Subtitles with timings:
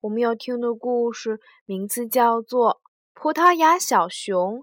[0.00, 2.74] 我们要听的故事名字叫做
[3.14, 4.60] 《葡萄牙小熊》。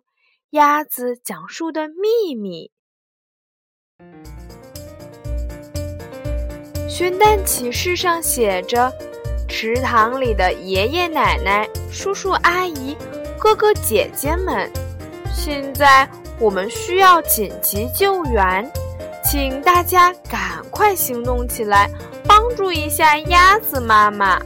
[0.52, 2.72] 鸭子讲述的秘密。
[6.88, 8.90] 寻蛋启事上写着：
[9.50, 12.96] 池塘里的爷爷奶奶、叔叔阿姨、
[13.38, 14.72] 哥哥姐姐们，
[15.34, 18.72] 现在我们需要紧急救援，
[19.26, 21.92] 请大家赶快行动起来，
[22.26, 24.40] 帮助一下鸭子妈妈。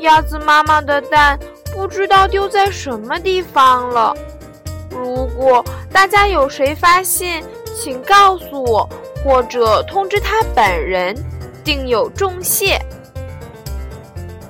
[0.00, 1.38] 鸭子妈妈的蛋
[1.74, 4.14] 不知道丢在什么地方了。
[4.90, 7.42] 如果大家有谁发现，
[7.74, 8.88] 请告诉我，
[9.22, 11.14] 或者通知他本人，
[11.62, 12.80] 定有重谢。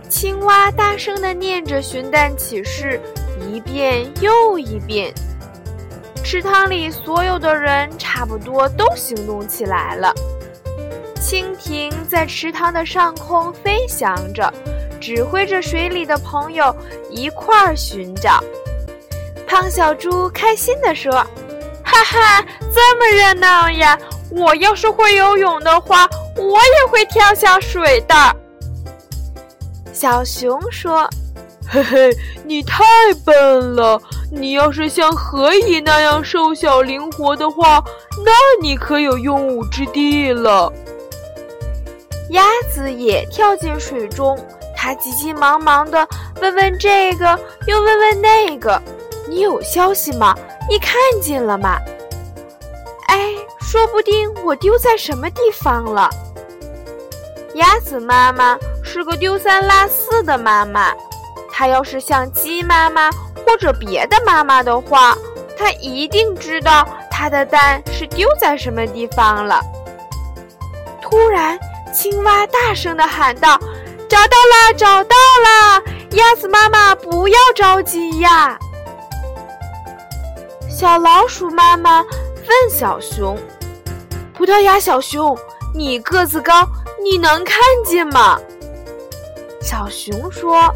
[0.08, 3.00] 青蛙大声地念着寻蛋启事，
[3.40, 5.12] 一遍又一遍。
[6.22, 10.12] 池塘里所有的人差不多都行动起来了。
[11.20, 14.52] 蜻蜓在池塘的上空飞翔着，
[14.96, 16.74] 指挥着水里的朋友
[17.10, 18.42] 一块儿寻找。
[19.46, 21.12] 胖小猪开心地说
[21.84, 22.44] ：“哈哈，
[22.74, 23.98] 这么热闹呀！
[24.30, 28.36] 我要是会游泳的话，我也会跳下水的。”
[29.94, 31.08] 小熊说
[31.70, 32.84] ：“嘿嘿，你太
[33.24, 34.00] 笨了！
[34.32, 37.82] 你要是像河蚁那样瘦小灵活的话，
[38.24, 40.72] 那你可有用武之地了。”
[42.30, 44.36] 鸭子也跳进水中，
[44.86, 46.06] 它急急忙忙地
[46.40, 48.80] 问问这个，又问问那个。
[49.28, 50.32] 你有消息吗？
[50.70, 51.76] 你看见了吗？
[53.08, 56.08] 哎，说不定我丢在什么地方了。
[57.54, 60.94] 鸭子妈妈是个丢三落四的妈妈，
[61.50, 63.10] 她要是像鸡妈妈
[63.44, 65.18] 或者别的妈妈的话，
[65.58, 69.60] 她一定知道她的蛋是丢在什么地方了。
[71.02, 71.58] 突然，
[71.92, 73.58] 青蛙大声地喊道
[74.16, 75.82] ：“找到了，找到了！
[76.12, 78.58] 鸭子妈妈，不要着急呀！”
[80.70, 83.38] 小老鼠妈妈问小熊
[84.32, 85.36] ：“葡萄牙小熊，
[85.74, 86.66] 你个子高，
[87.04, 88.40] 你能看见吗？”
[89.60, 90.74] 小熊说：“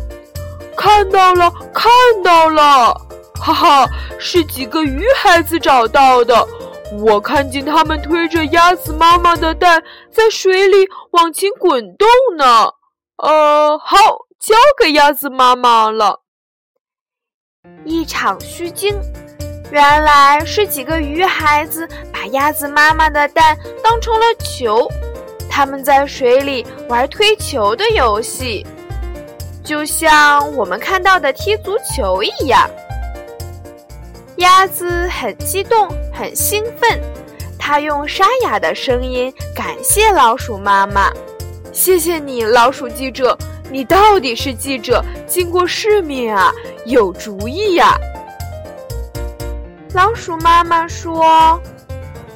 [0.77, 1.91] 看到了，看
[2.23, 2.95] 到了，
[3.41, 6.47] 哈哈，是几个鱼孩子找到的。
[6.99, 12.07] 我看见他们推着鸭子妈妈的蛋在水里往前滚动
[12.37, 12.69] 呢。
[13.23, 13.97] 呃，好，
[14.39, 16.23] 交给鸭子妈妈了。”
[17.85, 18.99] 一场虚惊。
[19.71, 24.91] 原来是几个鱼孩子把鸭子妈妈的蛋当成了球，
[25.49, 28.67] 他们在水里玩推球的游戏，
[29.63, 32.69] 就像我们看到的踢足球一样。
[34.39, 37.01] 鸭子很激动，很兴奋，
[37.57, 41.13] 它用沙哑的声音感谢老鼠妈妈
[41.73, 43.37] ：“谢谢你，老鼠记者，
[43.71, 46.53] 你到底是记者，见过世面啊，
[46.85, 47.97] 有主意呀。”
[49.95, 51.61] 老鼠妈妈说：“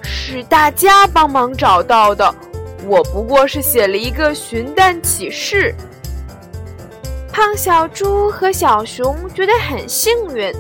[0.03, 2.35] 是大家帮忙找到的，
[2.87, 5.75] 我不过是写了一个寻蛋启事。”
[7.33, 10.53] 胖小猪和小熊觉得很幸运，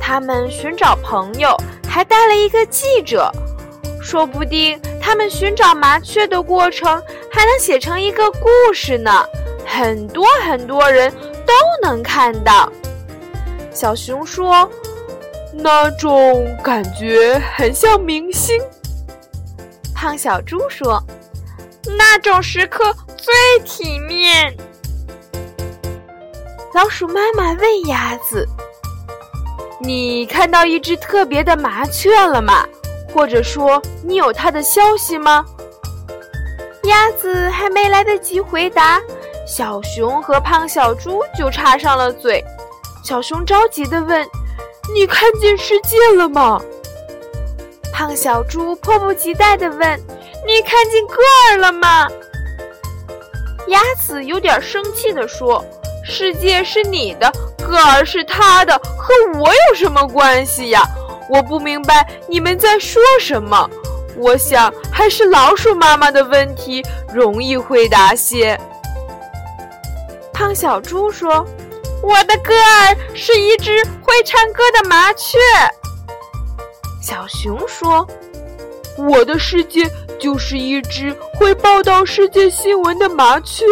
[0.00, 1.56] 他们寻找朋友，
[1.88, 3.30] 还带了一个记者，
[4.00, 6.90] 说不定他们寻找麻雀的过程
[7.30, 9.22] 还能写成一个故事呢，
[9.66, 11.12] 很多很多人
[11.44, 11.52] 都
[11.86, 12.72] 能看到。
[13.70, 14.66] 小熊说。
[15.56, 18.60] 那种感觉很像明星。
[19.94, 21.00] 胖小猪说
[21.96, 23.32] ：“那种时刻最
[23.64, 24.52] 体面。”
[26.74, 28.44] 老鼠妈妈问鸭子
[29.78, 32.66] ：“你看到一只特别的麻雀了吗？
[33.14, 35.46] 或者说，你有他的消息吗？”
[36.84, 39.00] 鸭子还没来得及回答，
[39.46, 42.44] 小熊和胖小猪就插上了嘴。
[43.02, 44.26] 小熊着急地问。
[44.92, 46.60] 你看见世界了吗？
[47.90, 49.80] 胖小猪迫不及待地问
[50.46, 51.14] ：“你看见个
[51.48, 52.06] 儿了吗？”
[53.68, 55.64] 鸭子有点生气地说
[56.04, 57.32] ：“世界是你的，
[57.66, 60.82] 个儿是他的，和我有什么关系呀？
[61.28, 63.68] 我不明白你们在说什么。
[64.16, 68.58] 我想还是老鼠妈妈的问题容易回答些。”
[70.32, 71.46] 胖小猪说
[72.02, 75.38] ：“我的歌儿是一只会唱歌的麻雀。”
[77.02, 78.06] 小熊说
[78.96, 83.64] ：“我的世界就是一只会报道世界新闻的麻雀。”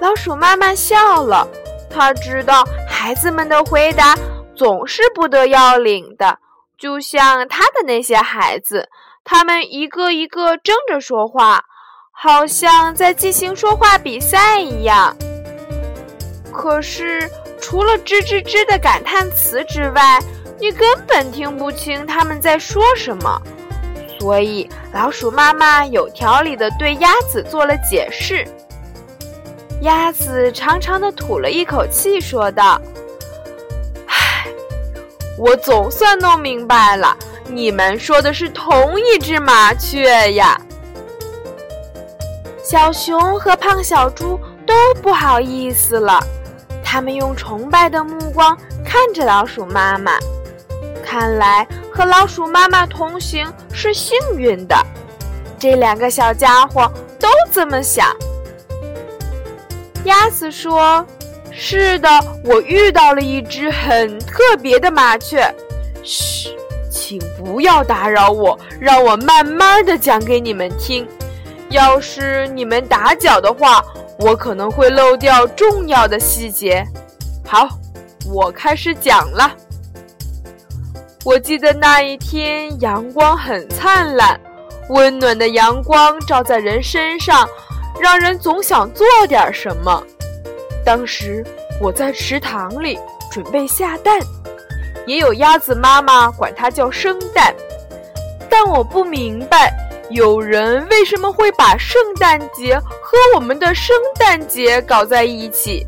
[0.00, 1.46] 老鼠妈妈笑了，
[1.90, 4.16] 她知道孩子们的回答
[4.56, 6.38] 总是不得要领的，
[6.78, 8.88] 就像他的那些孩子，
[9.22, 11.62] 他们一个一个争着说话，
[12.10, 15.14] 好像在进行说话比赛一样。
[16.52, 17.30] 可是，
[17.60, 20.18] 除了吱吱吱的感叹词之外，
[20.58, 23.40] 你根本听不清他们在说什么。
[24.18, 28.46] 所以，老鼠妈妈有条理地对鸭子做了解释。
[29.82, 32.80] 鸭子长长的吐了一口气，说道：“，
[35.38, 37.16] 我总算弄明白了，
[37.48, 40.60] 你们说的是同一只麻雀呀。”
[42.64, 46.18] 小熊和胖小猪都不好意思了，
[46.82, 50.18] 他们用崇拜的目光看着老鼠妈妈。
[51.04, 54.76] 看来和老鼠妈妈同行是幸运的，
[55.56, 56.90] 这两个小家伙
[57.20, 58.12] 都这么想。
[60.02, 61.06] 鸭子说
[61.58, 62.08] ：“是的，
[62.44, 65.42] 我遇到了一只很特别的麻雀。
[66.04, 66.50] 嘘，
[66.90, 71.08] 请不要打扰我，让我慢慢的讲给你们听。
[71.70, 73.82] 要是你们打搅的话，
[74.18, 76.86] 我可能会漏掉重要的细节。
[77.44, 77.66] 好，
[78.26, 79.50] 我开始讲了。
[81.24, 84.38] 我记得那一天阳光很灿烂，
[84.90, 87.48] 温暖的阳光照在人身上。”
[87.98, 90.04] 让人总想做点什么。
[90.86, 91.44] 当时
[91.80, 92.96] 我在池塘里
[93.28, 94.20] 准备下蛋，
[95.04, 97.52] 也有鸭子妈妈管它叫生蛋。
[98.48, 99.76] 但我不明白，
[100.10, 105.84] 有人为什么会把圣诞节和我们的圣诞节搞在一起。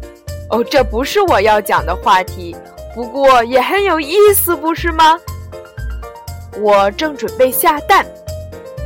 [0.50, 2.56] 哦，这不是我要讲的话题，
[2.92, 5.16] 不过也很有意思，不是吗？
[6.60, 8.04] 我正准备下蛋。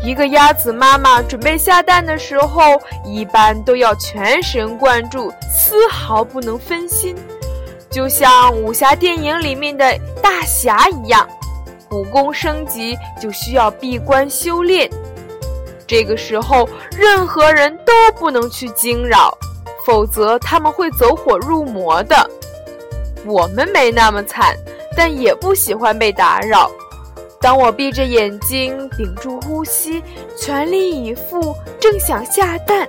[0.02, 7.14] 一个鸭子妈妈准备下蛋的时候，一般都要全神贯注，丝毫不能分心，
[7.88, 11.28] 就像武侠电影里面的大侠一样，
[11.92, 14.90] 武功升级就需要闭关修炼。
[15.86, 19.36] 这个时候，任何人都不能去惊扰，
[19.86, 22.28] 否则他们会走火入魔的。
[23.24, 24.56] 我们没那么惨，
[24.96, 26.68] 但也不喜欢被打扰。
[27.42, 30.00] 当我闭着眼睛，屏住呼吸，
[30.38, 32.88] 全力以赴，正想下蛋，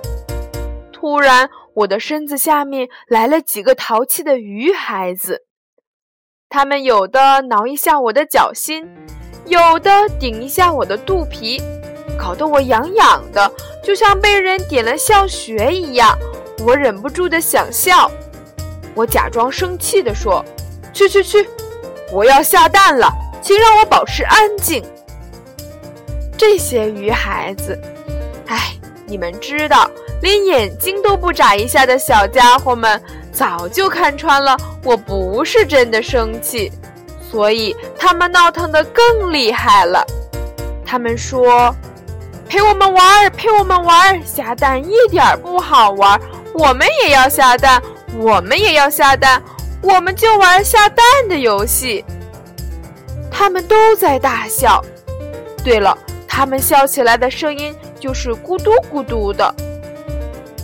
[0.92, 5.42] 突然，我的身子下面来了几个淘气的鱼孩子。
[6.48, 8.88] 他们有的挠一下我的脚心，
[9.46, 11.60] 有的顶一下我的肚皮，
[12.16, 13.50] 搞得我痒痒的，
[13.82, 16.16] 就像被人点了笑穴一样。
[16.64, 18.08] 我忍不住的想笑。
[18.94, 20.44] 我假装生气地说
[20.94, 21.48] ：“去去去，
[22.12, 23.12] 我要下蛋了。”
[23.44, 24.82] 请让我保持安静。
[26.34, 27.78] 这些鱼孩子，
[28.46, 28.72] 哎，
[29.04, 29.88] 你们知道，
[30.22, 33.00] 连眼睛都不眨一下的小家伙们，
[33.30, 36.72] 早就看穿了我不是真的生气，
[37.30, 40.02] 所以他们闹腾的更厉害了。
[40.86, 41.74] 他们说
[42.48, 46.18] ：“陪我们玩，陪我们玩，下蛋一点不好玩，
[46.54, 47.82] 我们也要下蛋，
[48.16, 49.42] 我们也要下蛋，
[49.82, 52.02] 我们就玩下蛋的游戏。”
[53.36, 54.80] 他们都在大笑。
[55.64, 55.98] 对了，
[56.28, 59.52] 他们笑起来的声音就是咕嘟咕嘟的。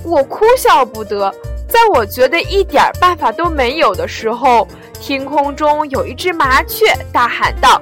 [0.05, 1.35] 我哭笑不得。
[1.69, 4.67] 在我觉得一点办法都没有的时候，
[5.01, 7.81] 天空中有一只麻雀大喊道：“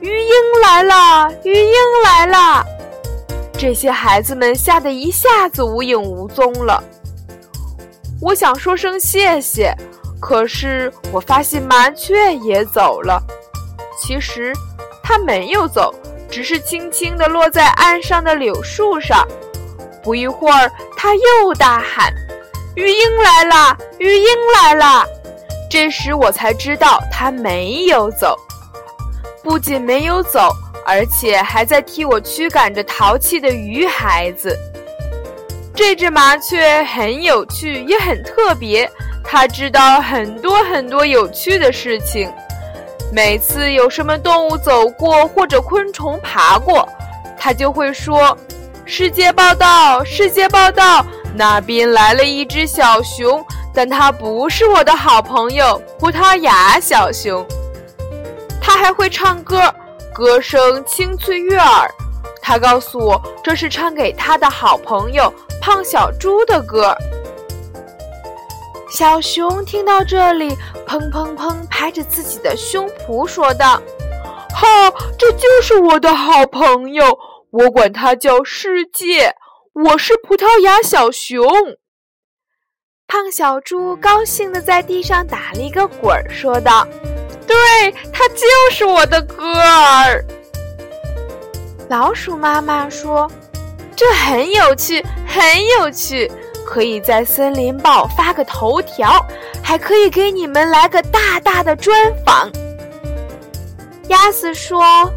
[0.00, 0.32] 鱼鹰
[0.62, 1.72] 来了，鱼鹰
[2.04, 2.64] 来了！”
[3.56, 6.82] 这些孩子们吓得一下子无影无踪了。
[8.20, 9.72] 我想说声谢谢，
[10.20, 13.22] 可是我发现麻雀也走了。
[14.00, 14.52] 其实，
[15.02, 15.94] 它没有走，
[16.30, 19.26] 只是轻轻地落在岸上的柳树上。
[20.02, 22.10] 不一会儿，它又大喊
[22.74, 24.26] ：“鱼鹰来啦，鱼鹰
[24.56, 25.04] 来啦！”
[25.70, 28.36] 这时我才知道它没有走，
[29.44, 30.50] 不仅没有走，
[30.84, 34.58] 而且还在替我驱赶着淘气的鱼孩子。
[35.74, 38.90] 这只麻雀很有趣，也很特别，
[39.22, 42.32] 它知道很多很多有趣的事情。
[43.12, 46.88] 每次有什么动物走过或者昆虫爬过，
[47.36, 48.36] 它就会说
[48.86, 57.44] ：“世界报道，世界报道，那边来了一只小熊，但它不是我的好朋友——葡萄牙小熊。”
[58.62, 59.74] 它还会唱歌，
[60.14, 61.90] 歌声清脆悦耳。
[62.40, 66.96] 它告诉我，这是唱给它的好朋友胖小猪的歌。
[68.90, 70.50] 小熊听到这里，
[70.84, 73.80] 砰砰砰拍着自己的胸脯说道
[74.52, 77.16] ：“哈，这就是我的好朋友，
[77.50, 79.34] 我管他叫世界。
[79.72, 81.46] 我是葡萄牙小熊。”
[83.06, 86.86] 胖小猪高兴地在地上打了一个滚儿，说道
[87.46, 87.56] ：“对，
[88.12, 90.24] 他就是我的歌儿。”
[91.88, 93.30] 老鼠妈妈说
[93.94, 95.42] ：“这很有趣，很
[95.78, 96.30] 有趣。”
[96.64, 99.26] 可以在森林报发个头条，
[99.62, 102.50] 还可以给你们来个大大的专访。
[104.08, 105.10] 鸭子说：“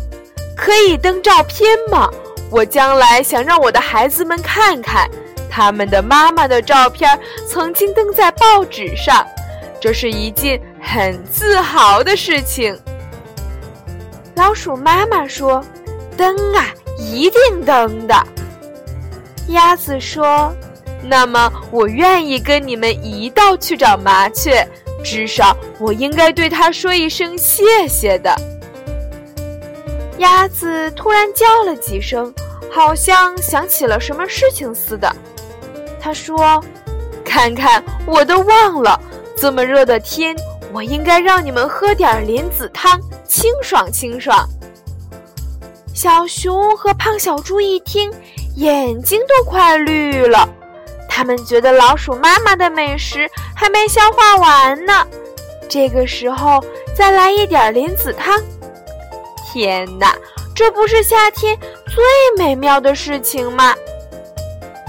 [0.58, 2.10] 可以登照片吗？
[2.50, 5.10] 我将来想让我的孩子们看看
[5.50, 9.26] 他们的妈妈的照片，曾经登在报纸上，
[9.80, 12.80] 这是一件很自豪的事情。”
[14.36, 15.64] 老鼠妈妈说
[16.18, 16.66] ：“登啊，
[16.98, 18.16] 一定登的。”
[19.50, 20.52] 鸭子说。
[21.04, 24.66] 那么，我愿意跟你们一道去找麻雀，
[25.04, 28.34] 至少我应该对它说一声谢谢的。
[30.20, 32.34] 鸭子突然叫了几声，
[32.72, 35.14] 好像想起了什么事情似的。
[36.00, 36.64] 他说
[37.24, 39.00] ：“看看，我都忘了，
[39.36, 40.36] 这么热的天，
[40.72, 44.48] 我应该让你们喝点莲子汤，清爽清爽。”
[45.94, 48.12] 小熊和胖小猪一听，
[48.56, 50.48] 眼睛都快绿了。
[51.16, 55.06] 他们觉得老鼠妈妈的美食还没消化完呢，
[55.70, 56.60] 这个时候
[56.96, 58.42] 再来一点莲子汤，
[59.46, 60.16] 天哪，
[60.56, 61.56] 这不是夏天
[61.86, 62.04] 最
[62.36, 63.76] 美妙的事情吗？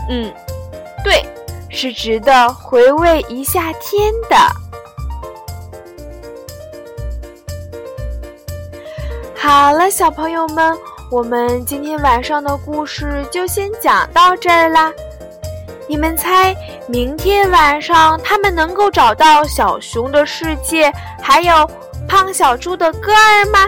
[0.09, 0.33] 嗯，
[1.05, 1.23] 对，
[1.69, 4.37] 是值得回味一夏天的。
[9.37, 10.75] 好了，小朋友们，
[11.11, 14.91] 我们今天晚上的故事就先讲到这儿啦。
[15.87, 16.55] 你们猜，
[16.89, 21.71] 明天晚上他们能够找到小熊的世界，还有
[22.09, 23.67] 胖小猪的歌儿吗？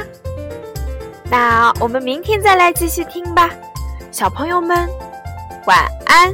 [1.30, 3.50] 那我们明天再来继续听吧，
[4.10, 4.88] 小朋友们，
[5.66, 6.32] 晚安。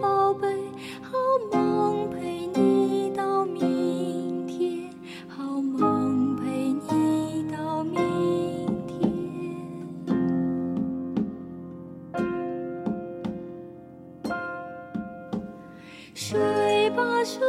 [0.00, 0.48] 宝贝
[1.02, 1.18] 好
[1.52, 4.88] 梦陪你到明天
[5.28, 9.12] 好梦陪你到明天。
[16.14, 17.40] 睡吧睡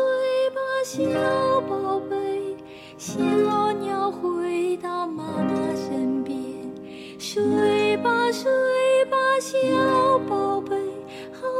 [0.49, 2.57] 吧小宝贝
[2.97, 6.35] 小鸟回到妈妈身边。
[7.19, 8.51] 睡吧睡
[9.05, 9.57] 吧小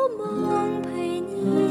[0.10, 1.63] 梦陪你。